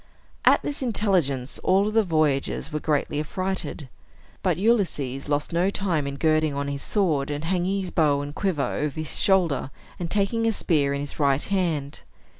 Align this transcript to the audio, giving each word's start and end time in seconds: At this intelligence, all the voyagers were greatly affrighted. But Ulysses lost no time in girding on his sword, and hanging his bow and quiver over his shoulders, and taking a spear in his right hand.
At 0.45 0.63
this 0.63 0.81
intelligence, 0.81 1.59
all 1.59 1.91
the 1.91 2.01
voyagers 2.03 2.73
were 2.73 2.79
greatly 2.79 3.19
affrighted. 3.19 3.87
But 4.41 4.57
Ulysses 4.57 5.29
lost 5.29 5.53
no 5.53 5.69
time 5.69 6.07
in 6.07 6.15
girding 6.15 6.55
on 6.55 6.67
his 6.67 6.81
sword, 6.81 7.29
and 7.29 7.43
hanging 7.45 7.81
his 7.81 7.91
bow 7.91 8.21
and 8.21 8.33
quiver 8.33 8.63
over 8.63 8.95
his 8.99 9.19
shoulders, 9.19 9.69
and 9.99 10.09
taking 10.09 10.47
a 10.47 10.53
spear 10.53 10.91
in 10.95 11.01
his 11.01 11.19
right 11.19 11.43
hand. 11.43 12.01